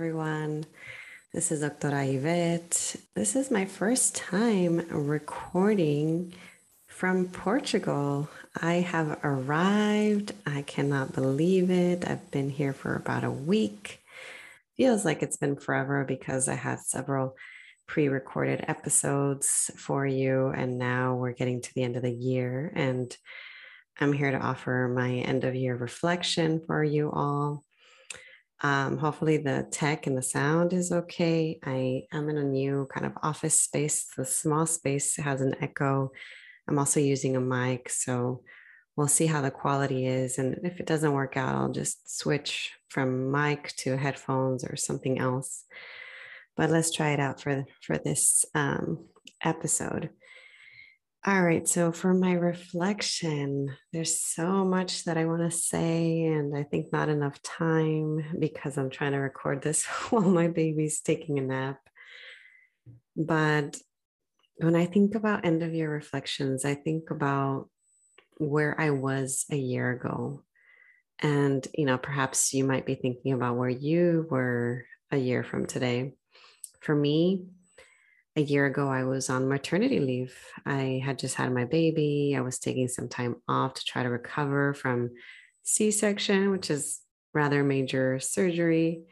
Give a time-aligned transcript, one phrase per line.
[0.00, 0.64] Everyone.
[1.34, 1.92] This is Dr.
[1.94, 2.96] Yvette.
[3.14, 6.32] This is my first time recording
[6.86, 8.26] from Portugal.
[8.62, 10.32] I have arrived.
[10.46, 12.08] I cannot believe it.
[12.08, 14.00] I've been here for about a week.
[14.78, 17.36] Feels like it's been forever because I had several
[17.86, 20.46] pre recorded episodes for you.
[20.46, 22.72] And now we're getting to the end of the year.
[22.74, 23.14] And
[24.00, 27.64] I'm here to offer my end of year reflection for you all.
[28.62, 31.58] Um, hopefully, the tech and the sound is okay.
[31.64, 34.06] I am in a new kind of office space.
[34.16, 36.12] The small space has an echo.
[36.68, 37.88] I'm also using a mic.
[37.88, 38.42] So
[38.96, 40.38] we'll see how the quality is.
[40.38, 45.18] And if it doesn't work out, I'll just switch from mic to headphones or something
[45.18, 45.64] else
[46.60, 49.06] but let's try it out for for this um,
[49.42, 50.10] episode.
[51.26, 56.56] All right, so for my reflection, there's so much that I want to say, and
[56.56, 61.38] I think not enough time because I'm trying to record this while my baby's taking
[61.38, 61.78] a nap.
[63.14, 63.76] But
[64.56, 67.68] when I think about end of year reflections, I think about
[68.38, 70.42] where I was a year ago.
[71.18, 75.66] And, you know, perhaps you might be thinking about where you were a year from
[75.66, 76.14] today
[76.80, 77.44] for me,
[78.40, 80.34] a year ago, I was on maternity leave.
[80.64, 82.34] I had just had my baby.
[82.36, 85.10] I was taking some time off to try to recover from
[85.62, 87.00] C section, which is
[87.34, 89.04] rather major surgery.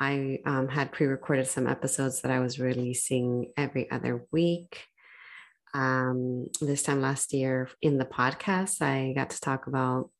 [0.00, 4.82] I um, had pre recorded some episodes that I was releasing every other week.
[5.72, 10.10] Um, this time last year in the podcast, I got to talk about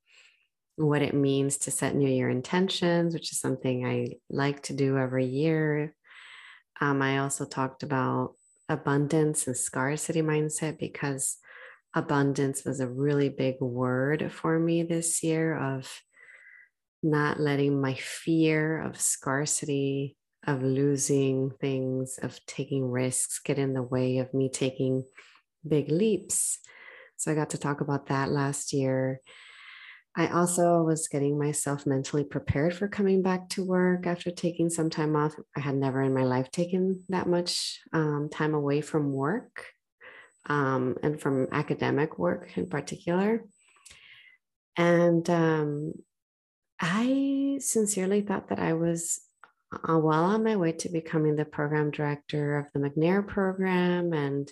[0.76, 4.96] what it means to set New Year intentions, which is something I like to do
[4.96, 5.94] every year
[6.80, 8.34] um, I also talked about
[8.68, 11.38] abundance and scarcity mindset because
[11.94, 15.90] abundance was a really big word for me this year of
[17.02, 20.16] not letting my fear of scarcity,
[20.46, 25.04] of losing things, of taking risks get in the way of me taking
[25.66, 26.58] big leaps.
[27.16, 29.20] So I got to talk about that last year.
[30.18, 34.90] I also was getting myself mentally prepared for coming back to work after taking some
[34.90, 35.36] time off.
[35.56, 39.66] I had never in my life taken that much um, time away from work
[40.46, 43.44] um, and from academic work in particular.
[44.76, 45.92] And um,
[46.80, 49.20] I sincerely thought that I was
[49.72, 54.12] uh, well on my way to becoming the program director of the McNair program.
[54.12, 54.50] And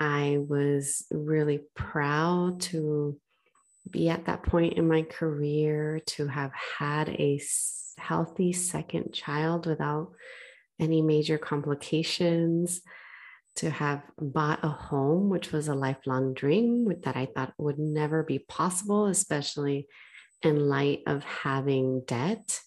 [0.00, 3.16] I was really proud to
[3.90, 7.40] be at that point in my career to have had a
[7.98, 10.12] healthy second child without
[10.80, 12.80] any major complications
[13.56, 18.22] to have bought a home which was a lifelong dream that i thought would never
[18.22, 19.86] be possible especially
[20.42, 22.60] in light of having debt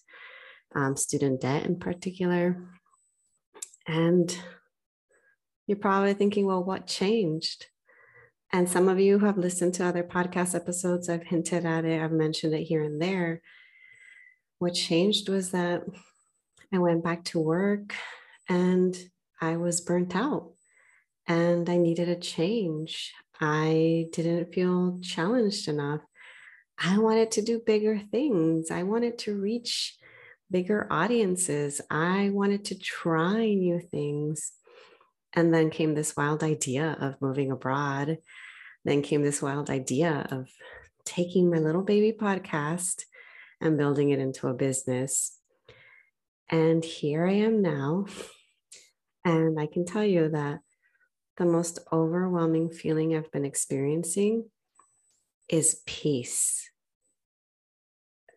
[0.76, 2.68] um, student debt in particular.
[3.86, 4.36] And
[5.66, 7.66] you're probably thinking well what changed
[8.52, 12.12] and some of you have listened to other podcast episodes, I've hinted at it, I've
[12.12, 13.42] mentioned it here and there.
[14.58, 15.84] What changed was that
[16.72, 17.94] I went back to work
[18.48, 18.96] and
[19.40, 20.52] I was burnt out
[21.26, 23.12] and I needed a change.
[23.40, 26.00] I didn't feel challenged enough.
[26.78, 28.70] I wanted to do bigger things.
[28.70, 29.96] I wanted to reach
[30.50, 31.80] bigger audiences.
[31.90, 34.52] I wanted to try new things.
[35.36, 38.18] And then came this wild idea of moving abroad
[38.86, 40.48] then came this wild idea of
[41.04, 43.02] taking my little baby podcast
[43.60, 45.40] and building it into a business.
[46.48, 48.06] And here I am now.
[49.24, 50.60] And I can tell you that
[51.36, 54.48] the most overwhelming feeling I've been experiencing
[55.48, 56.70] is peace.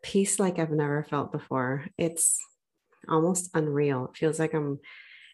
[0.01, 1.85] Peace like I've never felt before.
[1.95, 2.39] It's
[3.07, 4.05] almost unreal.
[4.05, 4.79] It feels like I'm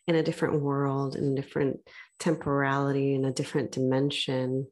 [0.07, 1.79] in a different world, in a different
[2.19, 4.67] temporality, in a different dimension.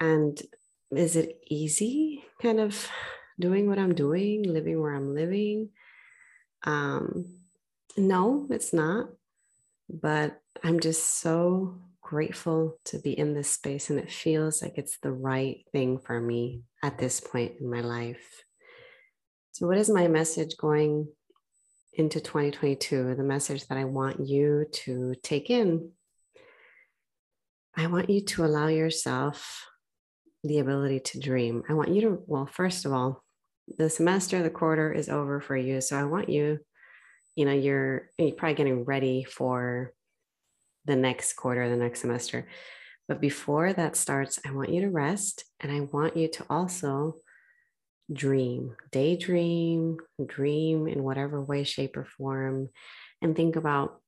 [0.00, 0.40] And
[0.90, 2.88] is it easy kind of
[3.38, 5.70] doing what I'm doing, living where I'm living?
[6.64, 7.26] Um,
[7.96, 9.08] no, it's not.
[9.90, 14.98] But I'm just so grateful to be in this space and it feels like it's
[14.98, 18.42] the right thing for me at this point in my life.
[19.52, 21.08] So, what is my message going
[21.98, 23.16] into 2022?
[23.16, 25.90] The message that I want you to take in.
[27.76, 29.66] I want you to allow yourself
[30.44, 31.64] the ability to dream.
[31.68, 33.24] I want you to, well, first of all,
[33.76, 35.80] the semester, the quarter is over for you.
[35.80, 36.60] So I want you,
[37.34, 39.92] you know, you're, you're probably getting ready for
[40.86, 42.48] the next quarter, the next semester.
[43.08, 47.16] But before that starts, I want you to rest and I want you to also
[48.12, 52.68] dream, daydream, dream in whatever way, shape, or form,
[53.20, 54.00] and think about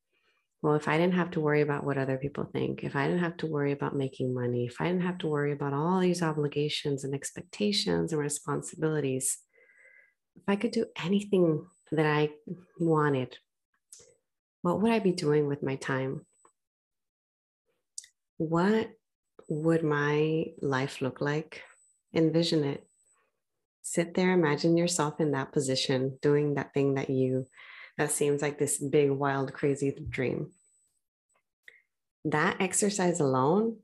[0.62, 3.22] well, if I didn't have to worry about what other people think, if I didn't
[3.22, 6.22] have to worry about making money, if I didn't have to worry about all these
[6.22, 9.38] obligations and expectations and responsibilities,
[10.36, 12.30] if I could do anything that I
[12.78, 13.38] wanted,
[14.60, 16.26] what would I be doing with my time?
[18.36, 18.90] What
[19.48, 21.62] would my life look like?
[22.14, 22.86] Envision it.
[23.90, 27.48] Sit there, imagine yourself in that position, doing that thing that you
[27.98, 30.52] that seems like this big, wild, crazy dream.
[32.24, 33.78] That exercise alone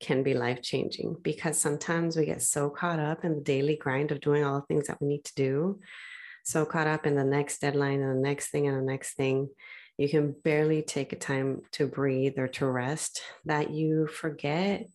[0.00, 4.10] can be life changing because sometimes we get so caught up in the daily grind
[4.10, 5.78] of doing all the things that we need to do,
[6.42, 9.48] so caught up in the next deadline and the next thing and the next thing.
[9.98, 14.88] You can barely take a time to breathe or to rest that you forget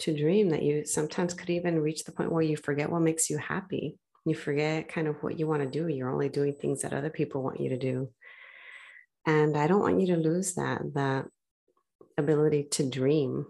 [0.00, 3.30] to dream, that you sometimes could even reach the point where you forget what makes
[3.30, 5.88] you happy you forget kind of what you want to do.
[5.88, 8.10] You're only doing things that other people want you to do.
[9.26, 11.26] And I don't want you to lose that, that
[12.16, 13.46] ability to dream.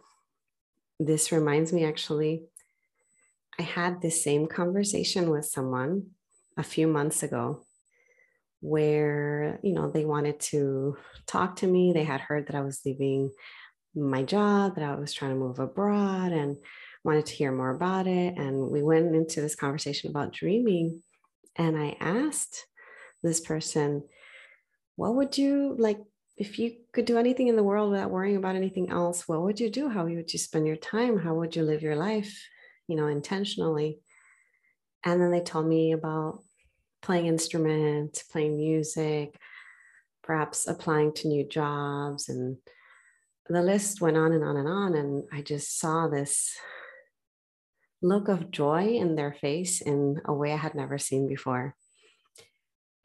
[0.98, 2.44] This reminds me actually,
[3.58, 6.10] I had this same conversation with someone
[6.56, 7.64] a few months ago
[8.60, 10.96] where, you know, they wanted to
[11.26, 11.92] talk to me.
[11.92, 13.30] They had heard that I was leaving
[13.94, 16.32] my job, that I was trying to move abroad.
[16.32, 16.56] And
[17.04, 18.36] wanted to hear more about it.
[18.36, 21.02] And we went into this conversation about dreaming.
[21.56, 22.66] And I asked
[23.22, 24.02] this person,
[24.96, 25.98] what would you like
[26.36, 29.28] if you could do anything in the world without worrying about anything else?
[29.28, 29.88] What would you do?
[29.88, 31.18] How would you spend your time?
[31.18, 32.42] How would you live your life,
[32.88, 34.00] you know, intentionally?
[35.04, 36.38] And then they told me about
[37.02, 39.36] playing instruments, playing music,
[40.22, 42.56] perhaps applying to new jobs and
[43.48, 46.56] the list went on and on and on and i just saw this
[48.04, 51.74] look of joy in their face in a way I had never seen before.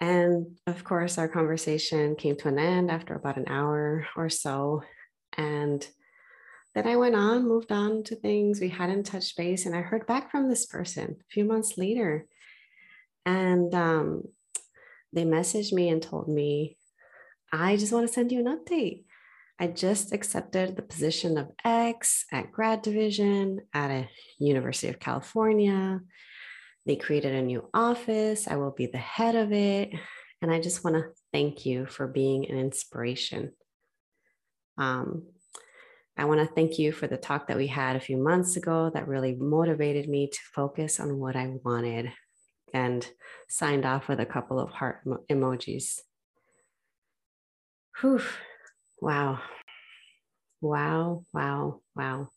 [0.02, 4.84] And of course, our conversation came to an end after about an hour or so.
[5.38, 5.86] And
[6.76, 8.60] then I went on, moved on to things.
[8.60, 9.66] We hadn't touched base.
[9.66, 12.28] And I heard back from this person a few months later.
[13.26, 14.24] And um,
[15.14, 16.78] they messaged me and told me,
[17.52, 19.06] I just want to send you an update.
[19.60, 24.10] I just accepted the position of X at grad division at a
[24.40, 26.00] University of California.
[26.86, 28.48] They created a new office.
[28.48, 29.92] I will be the head of it.
[30.42, 33.52] And I just want to thank you for being an inspiration.
[34.78, 35.28] Um,
[36.18, 38.90] I want to thank you for the talk that we had a few months ago
[38.94, 42.12] that really motivated me to focus on what I wanted
[42.74, 43.06] and
[43.50, 46.00] signed off with a couple of heart emojis.
[48.00, 48.22] Whew,
[49.02, 49.40] Wow.
[50.62, 52.30] Wow, wow, wow.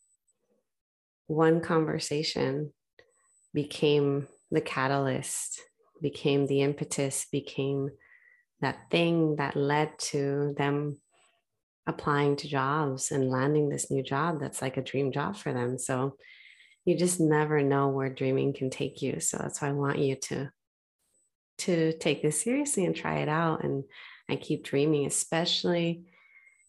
[1.26, 2.72] One conversation
[3.52, 5.60] became the catalyst,
[6.00, 7.90] became the impetus, became
[8.60, 11.00] that thing that led to them
[11.86, 15.78] applying to jobs and landing this new job that's like a dream job for them.
[15.78, 16.16] So
[16.84, 19.18] you just never know where dreaming can take you.
[19.20, 20.50] So that's why I want you to
[21.58, 23.84] to take this seriously and try it out and
[24.28, 26.04] and keep dreaming, especially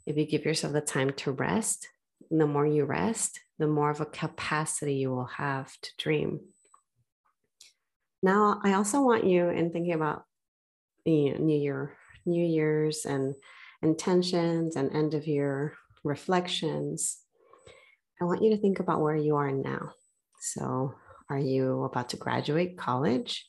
[0.06, 1.88] if you give yourself the time to rest,
[2.30, 6.40] the more you rest, the more of a capacity you will have to dream.
[8.22, 10.24] Now, I also want you in thinking about
[11.06, 11.94] you know, New Year,
[12.26, 13.36] New Year's and
[13.82, 17.18] intentions and end of year reflections.
[18.22, 19.92] I want you to think about where you are now.
[20.40, 20.96] So,
[21.30, 23.46] are you about to graduate college?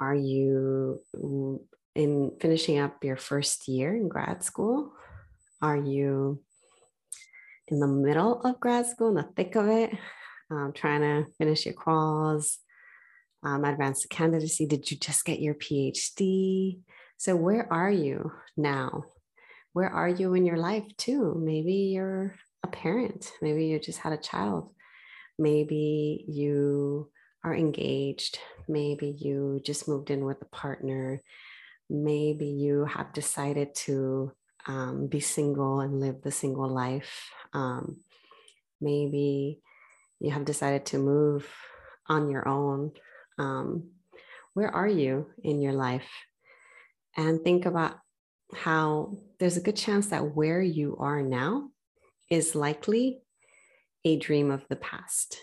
[0.00, 1.58] Are you mm,
[1.94, 4.92] in finishing up your first year in grad school?
[5.60, 6.40] Are you
[7.66, 9.90] in the middle of grad school, in the thick of it,
[10.50, 12.58] um, trying to finish your quals,
[13.42, 14.66] um, advanced candidacy?
[14.66, 16.78] Did you just get your PhD?
[17.16, 19.02] So, where are you now?
[19.72, 21.34] Where are you in your life, too?
[21.44, 24.72] Maybe you're a parent, maybe you just had a child,
[25.38, 27.10] maybe you
[27.44, 28.38] are engaged,
[28.68, 31.20] maybe you just moved in with a partner,
[31.90, 34.32] maybe you have decided to
[34.66, 37.30] um, be single and live the single life.
[37.52, 38.00] Um,
[38.80, 39.60] maybe
[40.20, 41.48] you have decided to move
[42.06, 42.92] on your own.
[43.38, 43.90] Um,
[44.54, 46.08] where are you in your life?
[47.16, 47.98] And think about
[48.54, 51.70] how there's a good chance that where you are now
[52.30, 53.20] is likely
[54.04, 55.38] a dream of the past.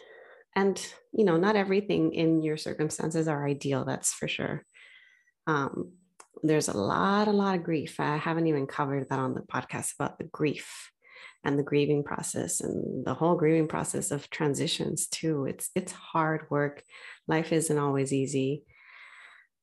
[0.56, 0.82] And,
[1.12, 4.66] you know, not everything in your circumstances are ideal, that's for sure.
[5.48, 5.94] Um,
[6.44, 8.00] there's a lot, a lot of grief.
[8.00, 10.92] I haven't even covered that on the podcast about the grief
[11.44, 15.46] and the grieving process and the whole grieving process of transitions too.
[15.46, 16.84] It's it's hard work.
[17.27, 18.63] Life isn't always easy.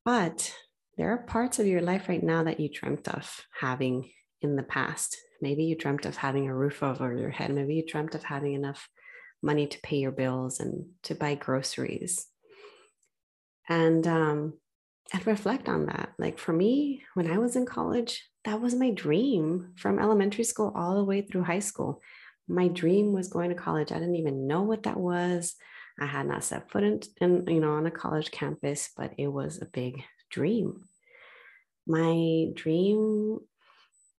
[0.04, 0.54] But
[0.96, 4.10] there are parts of your life right now that you dreamt of having
[4.40, 5.16] in the past.
[5.40, 7.52] Maybe you dreamt of having a roof over your head.
[7.52, 8.88] Maybe you dreamt of having enough
[9.42, 12.26] money to pay your bills and to buy groceries.
[13.68, 14.54] And um,
[15.12, 16.10] and reflect on that.
[16.18, 20.72] Like for me, when I was in college, that was my dream from elementary school
[20.74, 22.00] all the way through high school.
[22.48, 23.92] My dream was going to college.
[23.92, 25.54] I didn't even know what that was.
[26.00, 29.28] I had not set foot in, in you know, on a college campus, but it
[29.28, 30.84] was a big dream.
[31.86, 33.38] My dream,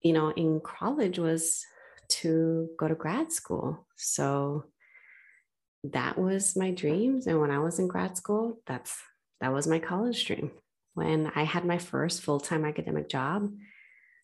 [0.02, 1.66] you know, in college was
[2.10, 3.88] to go to grad school.
[3.96, 4.66] So
[5.84, 7.28] that was my dreams.
[7.28, 9.02] And when I was in grad school, that's
[9.42, 10.52] that was my college dream
[10.94, 13.52] when I had my first full time academic job,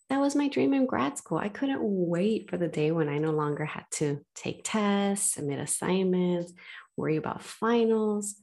[0.09, 1.37] that was my dream in grad school.
[1.37, 5.59] I couldn't wait for the day when I no longer had to take tests, submit
[5.59, 6.53] assignments,
[6.97, 8.35] worry about finals.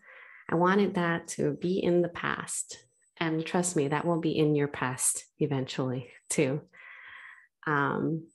[0.49, 2.79] I wanted that to be in the past.
[3.19, 6.61] And trust me, that will be in your past eventually too.
[7.67, 8.29] Um,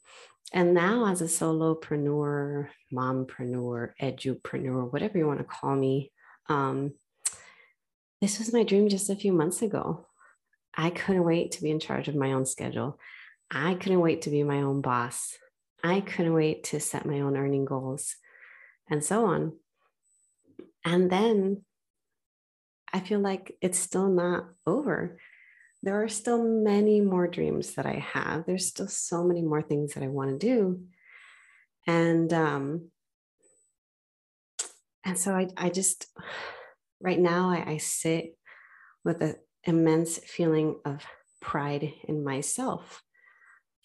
[0.53, 6.11] and now, as a solopreneur, mompreneur, edupreneur, whatever you want to call me,
[6.49, 6.93] um,
[8.21, 10.07] this was my dream just a few months ago.
[10.75, 12.99] I couldn't wait to be in charge of my own schedule.
[13.49, 15.35] I couldn't wait to be my own boss.
[15.83, 18.15] I couldn't wait to set my own earning goals
[18.89, 19.53] and so on.
[20.85, 21.63] And then
[22.93, 25.17] I feel like it's still not over.
[25.83, 28.45] There are still many more dreams that I have.
[28.45, 30.83] There's still so many more things that I want to do.
[31.87, 32.91] And um
[35.03, 36.05] and so I I just
[37.01, 38.37] right now I, I sit
[39.03, 41.05] with an immense feeling of
[41.41, 43.01] pride in myself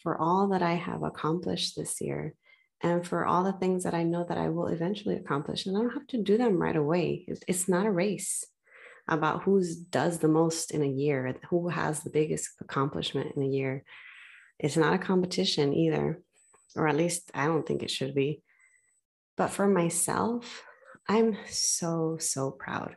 [0.02, 2.34] for all that I have accomplished this year
[2.82, 5.66] and for all the things that I know that I will eventually accomplish.
[5.66, 7.26] And I don't have to do them right away.
[7.48, 8.44] It's not a race
[9.08, 13.48] about who does the most in a year, who has the biggest accomplishment in a
[13.48, 13.84] year.
[14.58, 16.20] It's not a competition either,
[16.76, 18.42] or at least I don't think it should be.
[19.36, 20.62] But for myself,
[21.08, 22.96] I'm so, so proud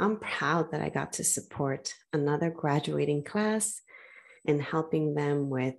[0.00, 3.80] I'm proud that I got to support another graduating class
[4.46, 5.74] and helping them with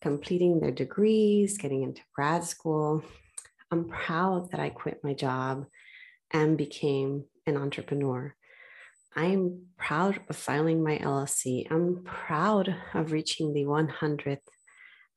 [0.00, 3.04] completing their degrees, getting into grad school.
[3.70, 5.66] I'm proud that I quit my job
[6.32, 8.34] and became an entrepreneur.
[9.16, 11.70] I'm proud of filing my LLC.
[11.70, 14.38] I'm proud of reaching the 100th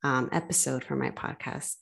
[0.03, 1.75] um, episode for my podcast.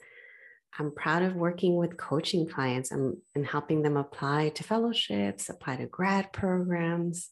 [0.77, 5.77] I'm proud of working with coaching clients and, and helping them apply to fellowships, apply
[5.77, 7.29] to grad programs.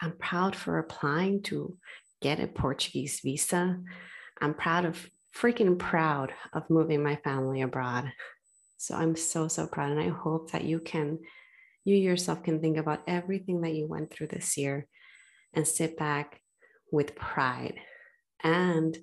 [0.00, 1.76] I'm proud for applying to
[2.22, 3.78] get a Portuguese visa.
[4.40, 8.12] I'm proud of freaking proud of moving my family abroad.
[8.76, 9.90] So I'm so, so proud.
[9.90, 11.18] And I hope that you can,
[11.84, 14.86] you yourself can think about everything that you went through this year
[15.52, 16.40] and sit back
[16.92, 17.74] with pride
[18.42, 18.96] and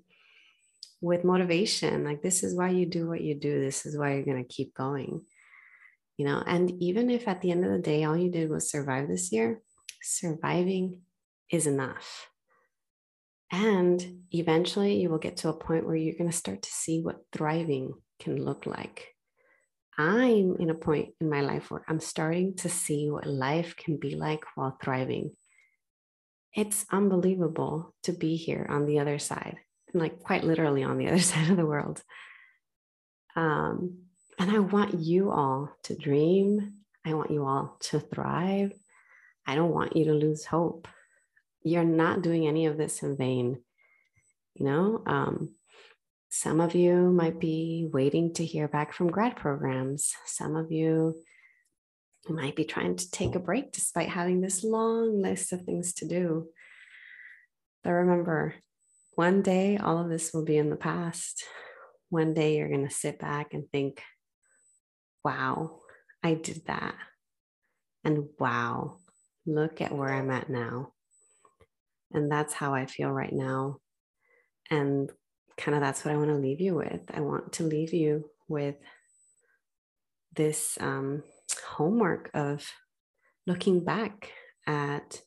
[1.05, 3.59] with motivation like this is why you do what you do.
[3.59, 5.21] This is why you're going to keep going
[6.17, 6.41] you know?
[6.45, 9.31] And even if at the end of the day all you did was survive this
[9.31, 9.61] year
[10.01, 11.01] surviving
[11.49, 12.29] is enough.
[13.51, 17.01] And eventually you will get to a point where you're going to start to see
[17.01, 19.07] what thriving can look like.
[19.97, 23.97] I'm in a point in my life where i'm starting to see what life can
[23.97, 25.31] be like while thriving.
[26.53, 29.57] It's unbelievable to be here on the other side
[29.95, 32.03] like quite literally on the other side of the world.
[33.35, 33.99] Um,
[34.37, 36.73] and I want you all to dream.
[37.05, 38.73] I want you all to thrive.
[39.47, 40.87] I don't want you to lose hope.
[41.63, 43.61] You're not doing any of this in vain.
[44.55, 45.55] You know, um,
[46.29, 50.13] some of you might be waiting to hear back from grad programs.
[50.25, 51.15] Some of you
[52.27, 56.07] might be trying to take a break despite having this long list of things to
[56.07, 56.47] do.
[57.83, 58.55] But remember,
[59.15, 61.43] one day all of this will be in the past.
[62.09, 64.01] One day you're going to sit back and think,
[65.23, 65.79] wow,
[66.23, 66.95] I did that.
[68.03, 68.97] And wow,
[69.45, 70.93] look at where I'm at now.
[72.11, 73.77] And that's how I feel right now.
[74.69, 75.09] And
[75.57, 77.01] kind of that's what I want to leave you with.
[77.13, 78.75] I want to leave you with
[80.35, 81.23] this um,
[81.65, 82.65] homework of
[83.47, 84.31] looking back
[84.67, 85.21] at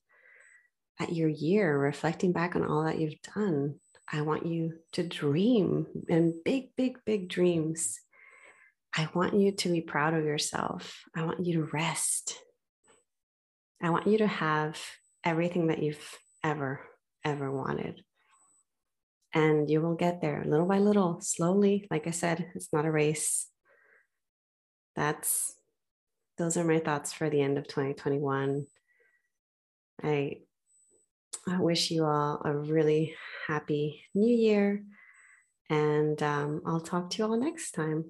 [1.00, 3.76] at your year, reflecting back on all that you've done.
[4.10, 8.00] I want you to dream and big, big, big dreams.
[8.96, 11.02] I want you to be proud of yourself.
[11.14, 12.38] I want you to rest.
[13.82, 14.80] I want you to have
[15.24, 16.80] everything that you've ever,
[17.24, 18.02] ever wanted.
[19.34, 21.86] And you will get there little by little, slowly.
[21.90, 23.46] Like I said, it's not a race.
[24.96, 25.54] That's
[26.38, 28.66] those are my thoughts for the end of 2021.
[30.02, 30.38] I
[31.46, 33.14] I wish you all a really
[33.46, 34.82] happy new year.
[35.70, 38.04] And um, I'll talk to you all next time.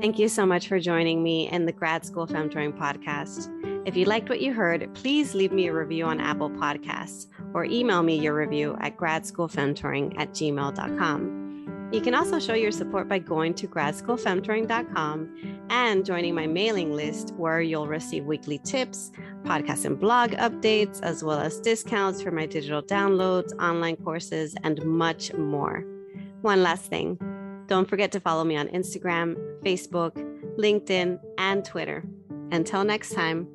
[0.00, 3.50] Thank you so much for joining me in the Grad School Femtoring podcast.
[3.86, 7.64] If you liked what you heard, please leave me a review on Apple Podcasts or
[7.64, 11.45] email me your review at gradschoolfemtoring at gmail.com.
[11.92, 17.32] You can also show your support by going to gradschoolfemtoring.com and joining my mailing list,
[17.36, 19.12] where you'll receive weekly tips,
[19.44, 24.84] podcast and blog updates, as well as discounts for my digital downloads, online courses, and
[24.84, 25.84] much more.
[26.42, 27.18] One last thing
[27.66, 30.14] don't forget to follow me on Instagram, Facebook,
[30.56, 32.04] LinkedIn, and Twitter.
[32.52, 33.48] Until next time.